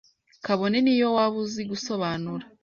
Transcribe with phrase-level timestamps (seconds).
[0.45, 2.45] Kabone niyo waba uzi gusobanura